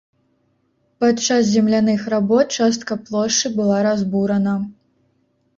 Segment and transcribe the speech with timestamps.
[1.03, 4.57] Падчас земляных работ частка плошчы была разбурана.